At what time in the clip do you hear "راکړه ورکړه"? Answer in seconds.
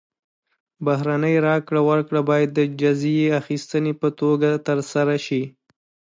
1.47-2.21